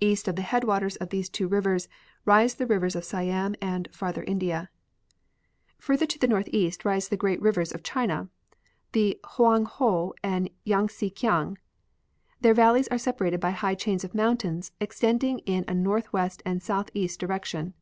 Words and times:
East 0.00 0.28
of 0.28 0.36
the 0.36 0.42
head 0.42 0.64
waters 0.64 0.96
of 0.96 1.08
these 1.08 1.30
two 1.30 1.48
rivers 1.48 1.88
rise 2.26 2.56
the 2.56 2.66
rivers 2.66 2.94
of 2.94 3.06
Siam 3.06 3.54
and 3.58 3.88
Farther 3.90 4.22
India. 4.24 4.68
Further 5.78 6.04
to 6.04 6.18
the 6.18 6.28
northeast 6.28 6.84
rise 6.84 7.08
the 7.08 7.16
great 7.16 7.40
rivers 7.40 7.72
of 7.72 7.82
Cliina, 7.82 8.28
the 8.92 9.18
Hoang 9.24 9.64
ho 9.64 10.12
and 10.22 10.50
Yang 10.64 10.88
tse 10.90 11.08
kiang. 11.10 11.56
Their 12.42 12.52
valleys 12.52 12.88
are 12.88 12.98
separated 12.98 13.40
by 13.40 13.52
high 13.52 13.74
chains 13.76 14.04
of 14.04 14.14
mountains, 14.14 14.72
extending 14.78 15.38
in 15.46 15.64
a 15.66 15.72
northwest 15.72 16.42
and 16.44 16.62
south 16.62 16.90
east 16.92 17.18
direction. 17.18 17.72